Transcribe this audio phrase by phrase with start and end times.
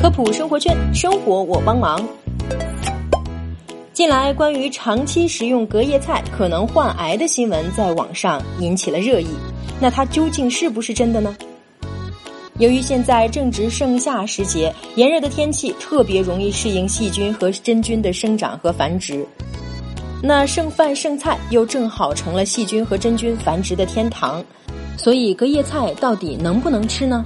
[0.00, 2.02] 科普生活圈，生活我帮忙。
[3.92, 9.28] 近来，关于长期食用隔夜菜可能患癌的新闻在网上引起了热议。
[9.78, 11.36] 那它究竟是不是真的呢？
[12.58, 19.26] 由于现在正值盛夏时节，炎热的天气特别容易适应细菌和真菌的生长和繁殖。
[20.22, 24.42] 那剩饭剩菜又正好成了细菌和真菌繁殖的天堂，
[24.96, 27.22] 所以隔夜菜到底能不能吃呢？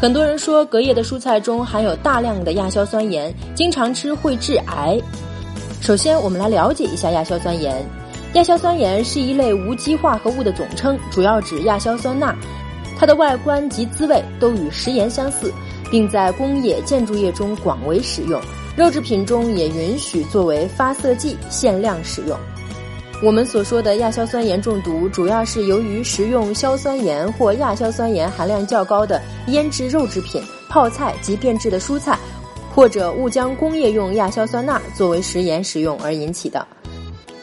[0.00, 4.96] 很多人说隔夜的蔬菜中含有大量的亚硝酸盐，经常吃会致癌。
[5.80, 7.84] 首先，我们来了解一下亚硝酸盐。
[8.34, 12.32] 亚硝酸盐是一类无机化合物的总称，主要指亚硝酸钠。
[12.96, 15.52] 它的外观及滋味都与食盐相似，
[15.90, 18.40] 并在工业、建筑业中广为使用。
[18.76, 22.38] 肉制品中也允许作为发色剂限量使用。
[23.20, 32.16] 我们所说的亚硝酸盐中毒，主要是由于食用硝酸盐或亚硝酸盐含量较高的腌制肉制品、泡菜及变质的蔬菜，
[32.72, 36.64] 或者误将工业用亚硝酸钠作为食盐使用而引起的。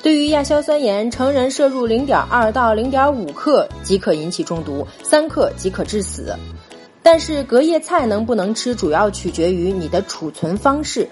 [0.02, 6.34] 对于亚硝酸盐，成人摄入零点二到零点五克即可引起中毒，三克即可致死。
[7.04, 11.06] 但是隔夜菜能不能吃，主要取决于你的储存方式。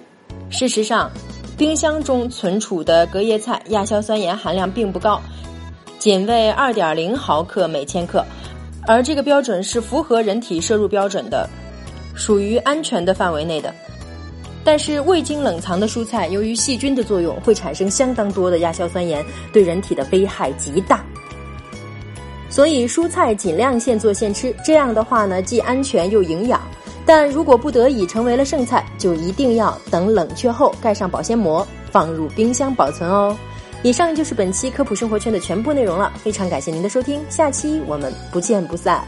[0.50, 1.12] 事实上，
[1.56, 5.22] 冰箱中存储的隔夜菜亚硝酸盐含量并不高，
[6.00, 8.26] 仅为二点零毫克每千克，
[8.88, 11.48] 而这个标准是符合人体摄入标准的，
[12.16, 13.74] 属于安全的范围内的。
[14.66, 21.06] 但是未经冷藏的蔬菜，由于细菌的作用，会产生相当多的亚硝酸盐，对人体的危害极大。
[22.50, 26.62] 所以蔬菜尽量现做现吃，这样的话呢，既安全又营养。
[27.06, 33.38] 但如果不得已成为了剩菜，就一定要等冷却后盖上保鲜膜，放入冰箱保存哦。
[33.82, 39.06] 以上就是本期科普生活圈的全部内容了，非常感谢您的收听，下期我们不见不散。